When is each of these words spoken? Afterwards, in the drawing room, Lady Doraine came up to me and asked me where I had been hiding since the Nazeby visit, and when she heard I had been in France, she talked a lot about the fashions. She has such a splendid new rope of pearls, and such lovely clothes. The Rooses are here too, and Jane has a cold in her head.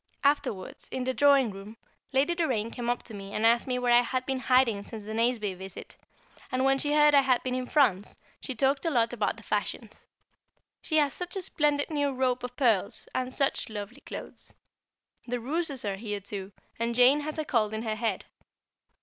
Afterwards, 0.23 0.89
in 0.89 1.03
the 1.03 1.13
drawing 1.13 1.51
room, 1.51 1.77
Lady 2.11 2.33
Doraine 2.33 2.71
came 2.71 2.89
up 2.89 3.03
to 3.03 3.13
me 3.13 3.33
and 3.35 3.45
asked 3.45 3.67
me 3.67 3.77
where 3.77 3.93
I 3.93 4.01
had 4.01 4.25
been 4.25 4.39
hiding 4.39 4.83
since 4.83 5.05
the 5.05 5.13
Nazeby 5.13 5.53
visit, 5.53 5.95
and 6.51 6.65
when 6.65 6.79
she 6.79 6.93
heard 6.95 7.13
I 7.13 7.21
had 7.21 7.43
been 7.43 7.53
in 7.53 7.67
France, 7.67 8.17
she 8.39 8.55
talked 8.55 8.83
a 8.83 8.89
lot 8.89 9.13
about 9.13 9.37
the 9.37 9.43
fashions. 9.43 10.07
She 10.81 10.97
has 10.97 11.13
such 11.13 11.35
a 11.35 11.41
splendid 11.43 11.91
new 11.91 12.11
rope 12.15 12.41
of 12.41 12.55
pearls, 12.55 13.07
and 13.13 13.31
such 13.31 13.69
lovely 13.69 14.01
clothes. 14.01 14.55
The 15.27 15.39
Rooses 15.39 15.85
are 15.85 15.97
here 15.97 16.19
too, 16.19 16.51
and 16.79 16.95
Jane 16.95 17.19
has 17.19 17.37
a 17.37 17.45
cold 17.45 17.71
in 17.71 17.83
her 17.83 17.93
head. 17.95 18.25